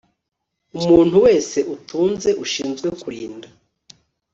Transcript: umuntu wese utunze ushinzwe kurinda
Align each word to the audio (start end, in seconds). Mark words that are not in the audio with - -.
umuntu 0.77 1.15
wese 1.25 1.57
utunze 1.75 2.29
ushinzwe 2.43 2.87
kurinda 3.01 3.47